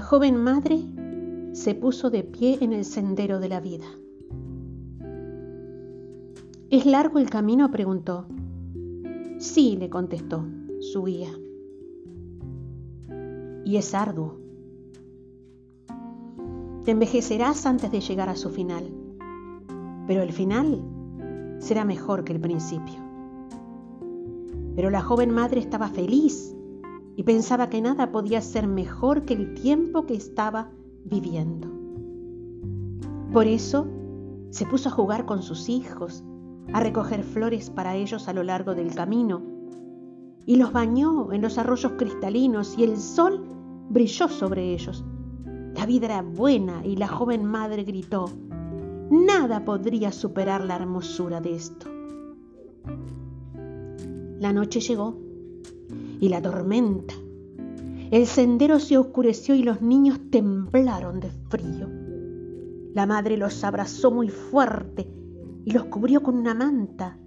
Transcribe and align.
joven 0.00 0.36
madre 0.36 0.80
se 1.54 1.74
puso 1.74 2.08
de 2.08 2.22
pie 2.22 2.58
en 2.60 2.72
el 2.72 2.84
sendero 2.84 3.40
de 3.40 3.48
la 3.48 3.58
vida. 3.58 3.86
¿Es 6.70 6.86
largo 6.86 7.18
el 7.18 7.28
camino? 7.28 7.68
preguntó. 7.72 8.26
Sí, 9.38 9.76
le 9.76 9.90
contestó 9.90 10.44
su 10.80 11.02
guía. 11.02 11.30
Y 13.64 13.76
es 13.76 13.92
arduo. 13.92 14.38
Te 16.84 16.92
envejecerás 16.92 17.66
antes 17.66 17.90
de 17.90 18.00
llegar 18.00 18.28
a 18.28 18.36
su 18.36 18.50
final, 18.50 18.84
pero 20.06 20.22
el 20.22 20.32
final 20.32 20.80
será 21.58 21.84
mejor 21.84 22.22
que 22.22 22.32
el 22.32 22.40
principio. 22.40 23.00
Pero 24.76 24.90
la 24.90 25.02
joven 25.02 25.32
madre 25.32 25.60
estaba 25.60 25.88
feliz 25.88 26.54
y 27.16 27.22
pensaba 27.24 27.68
que 27.68 27.82
nada 27.82 28.10
podía 28.10 28.40
ser 28.40 28.66
mejor 28.66 29.24
que 29.24 29.34
el 29.34 29.54
tiempo 29.54 30.06
que 30.06 30.14
estaba 30.14 30.70
viviendo. 31.04 31.68
Por 33.32 33.46
eso 33.46 33.86
se 34.50 34.66
puso 34.66 34.88
a 34.88 34.92
jugar 34.92 35.26
con 35.26 35.42
sus 35.42 35.68
hijos, 35.68 36.24
a 36.72 36.80
recoger 36.80 37.22
flores 37.22 37.70
para 37.70 37.96
ellos 37.96 38.28
a 38.28 38.32
lo 38.32 38.42
largo 38.42 38.74
del 38.74 38.94
camino, 38.94 39.42
y 40.46 40.56
los 40.56 40.72
bañó 40.72 41.32
en 41.32 41.42
los 41.42 41.58
arroyos 41.58 41.92
cristalinos 41.92 42.76
y 42.76 42.84
el 42.84 42.96
sol 42.98 43.44
brilló 43.88 44.28
sobre 44.28 44.72
ellos. 44.72 45.04
La 45.74 45.86
vida 45.86 46.06
era 46.06 46.22
buena 46.22 46.84
y 46.84 46.96
la 46.96 47.08
joven 47.08 47.44
madre 47.44 47.84
gritó, 47.84 48.28
nada 49.10 49.64
podría 49.64 50.12
superar 50.12 50.64
la 50.64 50.76
hermosura 50.76 51.40
de 51.40 51.54
esto. 51.54 51.86
La 54.38 54.52
noche 54.52 54.80
llegó 54.80 55.16
y 56.22 56.28
la 56.28 56.40
tormenta. 56.40 57.14
El 58.12 58.26
sendero 58.26 58.78
se 58.78 58.96
oscureció 58.96 59.56
y 59.56 59.64
los 59.64 59.82
niños 59.82 60.20
temblaron 60.30 61.18
de 61.18 61.30
frío. 61.48 61.88
La 62.94 63.06
madre 63.06 63.36
los 63.36 63.64
abrazó 63.64 64.12
muy 64.12 64.28
fuerte 64.28 65.12
y 65.64 65.72
los 65.72 65.86
cubrió 65.86 66.22
con 66.22 66.36
una 66.36 66.54
manta. 66.54 67.18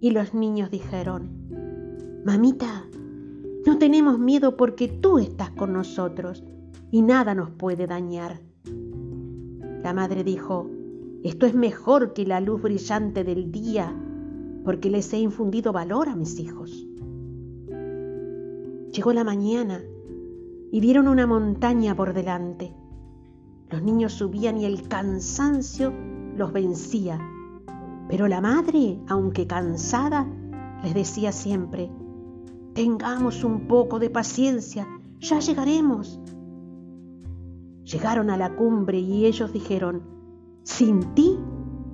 Y 0.00 0.10
los 0.10 0.34
niños 0.34 0.68
dijeron, 0.72 1.30
Mamita, 2.24 2.86
no 3.64 3.78
tenemos 3.78 4.18
miedo 4.18 4.56
porque 4.56 4.88
tú 4.88 5.20
estás 5.20 5.50
con 5.52 5.72
nosotros 5.72 6.42
y 6.90 7.02
nada 7.02 7.36
nos 7.36 7.50
puede 7.50 7.86
dañar. 7.86 8.40
La 9.84 9.94
madre 9.94 10.24
dijo, 10.24 10.68
esto 11.22 11.46
es 11.46 11.54
mejor 11.54 12.14
que 12.14 12.26
la 12.26 12.40
luz 12.40 12.62
brillante 12.62 13.22
del 13.22 13.52
día 13.52 13.94
porque 14.64 14.90
les 14.90 15.12
he 15.12 15.20
infundido 15.20 15.72
valor 15.72 16.08
a 16.08 16.16
mis 16.16 16.40
hijos. 16.40 16.88
Llegó 18.92 19.14
la 19.14 19.24
mañana 19.24 19.80
y 20.70 20.80
vieron 20.80 21.08
una 21.08 21.26
montaña 21.26 21.94
por 21.94 22.12
delante. 22.12 22.74
Los 23.70 23.82
niños 23.82 24.12
subían 24.12 24.58
y 24.58 24.66
el 24.66 24.86
cansancio 24.86 25.94
los 26.36 26.52
vencía. 26.52 27.18
Pero 28.10 28.28
la 28.28 28.42
madre, 28.42 29.00
aunque 29.08 29.46
cansada, 29.46 30.28
les 30.82 30.92
decía 30.92 31.32
siempre, 31.32 31.90
tengamos 32.74 33.44
un 33.44 33.66
poco 33.66 33.98
de 33.98 34.10
paciencia, 34.10 34.86
ya 35.20 35.38
llegaremos. 35.38 36.20
Llegaron 37.84 38.28
a 38.28 38.36
la 38.36 38.54
cumbre 38.54 38.98
y 38.98 39.24
ellos 39.24 39.54
dijeron, 39.54 40.02
sin 40.64 41.14
ti 41.14 41.38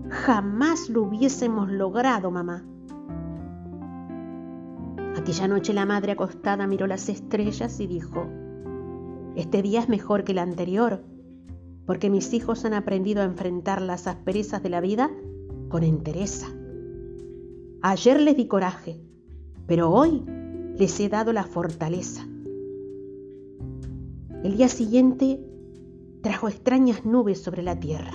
jamás 0.09 0.89
lo 0.89 1.03
hubiésemos 1.03 1.71
logrado, 1.71 2.33
mamá. 2.33 2.65
Aquella 5.28 5.47
noche 5.47 5.75
la 5.75 5.84
madre 5.84 6.12
acostada 6.12 6.66
miró 6.66 6.87
las 6.87 7.11
estrellas 7.11 7.81
y 7.81 7.87
dijo, 7.87 8.27
este 9.37 9.61
día 9.61 9.81
es 9.81 9.89
mejor 9.91 10.25
que 10.25 10.33
el 10.33 10.39
anterior, 10.39 11.05
porque 11.84 12.09
mis 12.09 12.33
hijos 12.33 12.65
han 12.65 12.72
aprendido 12.72 13.21
a 13.21 13.27
enfrentar 13.27 13.83
las 13.83 14.06
asperezas 14.06 14.62
de 14.62 14.71
la 14.71 14.81
vida 14.81 15.11
con 15.69 15.83
entereza. 15.83 16.47
Ayer 17.83 18.22
les 18.22 18.39
di 18.39 18.47
coraje, 18.47 19.03
pero 19.66 19.91
hoy 19.91 20.25
les 20.78 20.99
he 20.99 21.11
dado 21.11 21.34
la 21.34 21.45
fortaleza. 21.45 22.27
El 24.43 24.56
día 24.56 24.71
siguiente 24.71 25.45
trajo 26.22 26.49
extrañas 26.49 27.05
nubes 27.05 27.43
sobre 27.43 27.62
la 27.62 27.78
tierra 27.78 28.15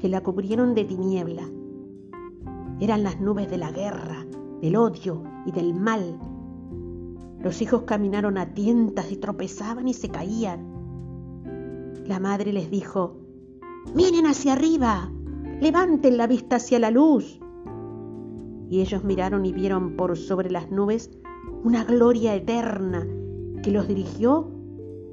que 0.00 0.08
la 0.08 0.22
cubrieron 0.22 0.74
de 0.74 0.84
tiniebla. 0.84 1.46
Eran 2.80 3.02
las 3.02 3.20
nubes 3.20 3.50
de 3.50 3.58
la 3.58 3.72
guerra, 3.72 4.24
del 4.64 4.76
odio 4.76 5.22
y 5.44 5.52
del 5.52 5.74
mal. 5.74 6.18
Los 7.40 7.60
hijos 7.60 7.82
caminaron 7.82 8.38
a 8.38 8.54
tientas 8.54 9.12
y 9.12 9.16
tropezaban 9.16 9.86
y 9.88 9.92
se 9.92 10.08
caían. 10.08 12.02
La 12.06 12.18
madre 12.18 12.50
les 12.50 12.70
dijo, 12.70 13.18
miren 13.94 14.26
hacia 14.26 14.54
arriba, 14.54 15.12
levanten 15.60 16.16
la 16.16 16.26
vista 16.26 16.56
hacia 16.56 16.78
la 16.78 16.90
luz. 16.90 17.38
Y 18.70 18.80
ellos 18.80 19.04
miraron 19.04 19.44
y 19.44 19.52
vieron 19.52 19.96
por 19.96 20.16
sobre 20.16 20.50
las 20.50 20.70
nubes 20.70 21.10
una 21.62 21.84
gloria 21.84 22.34
eterna 22.34 23.06
que 23.62 23.70
los 23.70 23.86
dirigió 23.86 24.50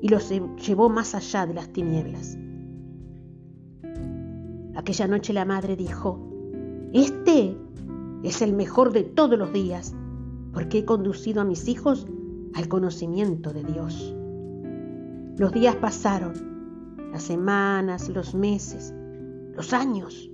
y 0.02 0.08
los 0.08 0.30
llevó 0.66 0.88
más 0.88 1.14
allá 1.14 1.46
de 1.46 1.56
las 1.56 1.74
tinieblas. 1.74 2.38
Aquella 4.76 5.08
noche 5.08 5.34
la 5.34 5.44
madre 5.44 5.76
dijo, 5.76 6.22
este 6.94 7.58
es 8.24 8.42
el 8.42 8.54
mejor 8.54 8.92
de 8.92 9.04
todos 9.04 9.38
los 9.38 9.52
días, 9.52 9.96
porque 10.54 10.80
he 10.80 10.86
conducido 10.86 11.42
a 11.42 11.46
mis 11.46 11.68
hijos 11.68 12.08
al 12.54 12.68
conocimiento 12.68 13.54
de 13.54 13.64
Dios. 13.64 14.16
Los 15.38 15.52
días 15.54 15.76
pasaron, 15.78 16.34
las 17.12 17.24
semanas, 17.24 18.10
los 18.10 18.36
meses, 18.36 18.94
los 19.56 19.74
años. 19.74 20.30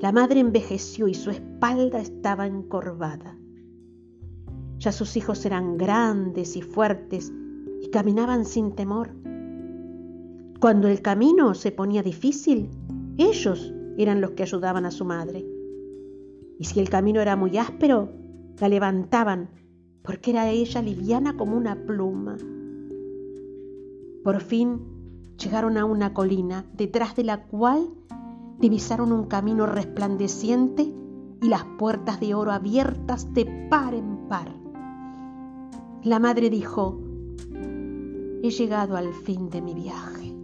La 0.00 0.12
madre 0.12 0.40
envejeció 0.40 1.08
y 1.08 1.14
su 1.14 1.30
espalda 1.30 2.00
estaba 2.00 2.46
encorvada. 2.46 3.38
Ya 4.78 4.92
sus 4.92 5.16
hijos 5.16 5.44
eran 5.46 5.76
grandes 5.76 6.56
y 6.56 6.62
fuertes 6.62 7.32
y 7.80 7.88
caminaban 7.90 8.44
sin 8.44 8.72
temor. 8.72 9.10
Cuando 10.60 10.88
el 10.88 11.02
camino 11.02 11.54
se 11.54 11.72
ponía 11.72 12.02
difícil, 12.02 12.70
ellos 13.18 13.72
eran 13.96 14.20
los 14.20 14.32
que 14.32 14.42
ayudaban 14.42 14.86
a 14.86 14.90
su 14.90 15.04
madre. 15.04 15.53
Y 16.58 16.64
si 16.64 16.80
el 16.80 16.88
camino 16.88 17.20
era 17.20 17.36
muy 17.36 17.58
áspero, 17.58 18.12
la 18.58 18.68
levantaban, 18.68 19.50
porque 20.02 20.30
era 20.30 20.50
ella 20.50 20.82
liviana 20.82 21.36
como 21.36 21.56
una 21.56 21.86
pluma. 21.86 22.36
Por 24.22 24.40
fin 24.40 24.80
llegaron 25.42 25.76
a 25.76 25.84
una 25.84 26.14
colina, 26.14 26.64
detrás 26.74 27.16
de 27.16 27.24
la 27.24 27.44
cual 27.46 27.88
divisaron 28.58 29.12
un 29.12 29.24
camino 29.24 29.66
resplandeciente 29.66 30.94
y 31.42 31.48
las 31.48 31.64
puertas 31.78 32.20
de 32.20 32.34
oro 32.34 32.52
abiertas 32.52 33.32
de 33.34 33.44
par 33.68 33.94
en 33.94 34.28
par. 34.28 34.54
La 36.02 36.18
madre 36.18 36.50
dijo, 36.50 37.00
he 38.42 38.50
llegado 38.50 38.96
al 38.96 39.12
fin 39.12 39.50
de 39.50 39.60
mi 39.60 39.74
viaje. 39.74 40.34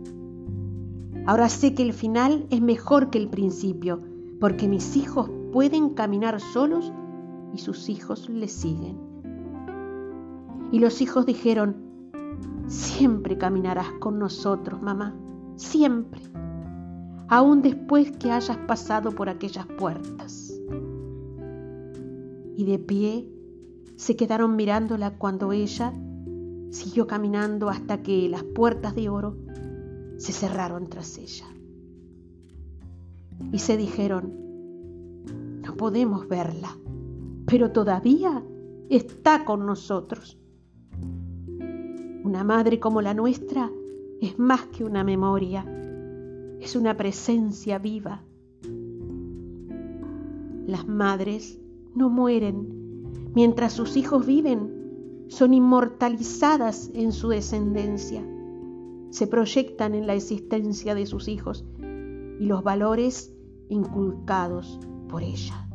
Ahora 1.27 1.49
sé 1.49 1.75
que 1.75 1.83
el 1.83 1.93
final 1.93 2.47
es 2.51 2.61
mejor 2.61 3.11
que 3.11 3.19
el 3.19 3.29
principio, 3.29 4.01
porque 4.41 4.69
mis 4.69 4.97
hijos 4.97 5.31
pueden 5.53 5.91
caminar 5.91 6.41
solos 6.41 6.93
y 7.53 7.59
sus 7.59 7.89
hijos 7.89 8.29
les 8.29 8.53
siguen. 8.53 8.99
Y 10.73 10.79
los 10.79 11.01
hijos 11.01 11.27
dijeron, 11.27 11.77
siempre 12.67 13.37
caminarás 13.37 13.91
con 14.01 14.19
nosotros, 14.19 14.81
mamá, 14.81 15.15
siempre, 15.57 16.21
aún 17.29 17.63
después 17.63 18.13
que 18.13 18.31
hayas 18.31 18.57
pasado 18.59 19.11
por 19.13 19.29
aquellas 19.29 19.67
puertas. 19.67 20.53
Y 22.57 22.65
de 22.65 22.79
pie 22.79 23.29
se 23.97 24.17
quedaron 24.17 24.55
mirándola 24.57 25.19
cuando 25.19 25.53
ella 25.53 25.93
siguió 26.71 27.07
caminando 27.07 27.69
hasta 27.69 28.03
que 28.03 28.29
las 28.29 28.45
puertas 28.45 28.95
de 28.95 29.09
oro 29.09 29.37
se 30.17 30.33
cerraron 30.33 30.89
tras 30.89 31.19
ella. 31.19 31.47
Y 33.53 33.59
se 33.59 33.77
dijeron, 33.77 34.50
no 35.71 35.77
podemos 35.77 36.27
verla, 36.27 36.77
pero 37.47 37.71
todavía 37.71 38.43
está 38.89 39.45
con 39.45 39.67
nosotros. 39.67 40.37
Una 42.25 42.43
madre 42.43 42.81
como 42.81 43.01
la 43.01 43.15
nuestra 43.15 43.71
es 44.21 44.37
más 44.37 44.63
que 44.63 44.83
una 44.83 45.05
memoria, 45.05 45.65
es 46.59 46.75
una 46.75 46.97
presencia 46.97 47.79
viva. 47.79 48.25
Las 50.67 50.89
madres 50.89 51.61
no 51.95 52.11
mueren 52.11 53.31
mientras 53.33 53.73
sus 53.73 53.97
hijos 53.97 54.27
viven, 54.27 55.27
son 55.29 55.55
inmortalizadas 55.55 56.91
en 56.95 57.13
su 57.13 57.29
descendencia 57.29 58.25
se 59.11 59.27
proyectan 59.29 59.95
en 59.95 60.07
la 60.07 60.15
existencia 60.15 60.95
de 60.95 61.05
sus 61.07 61.27
hijos 61.27 61.65
y 61.81 62.45
los 62.47 62.63
valores 62.63 63.33
inculcados 63.69 64.79
por 65.11 65.23
ella. 65.23 65.67